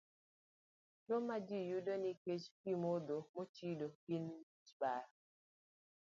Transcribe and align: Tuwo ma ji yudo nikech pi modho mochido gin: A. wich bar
Tuwo 1.03 1.17
ma 1.27 1.37
ji 1.47 1.59
yudo 1.71 1.93
nikech 2.03 2.45
pi 2.61 2.71
modho 2.83 3.17
mochido 3.33 3.85
gin: 4.05 4.25
A. 4.31 4.33
wich 4.51 4.69
bar 4.79 5.03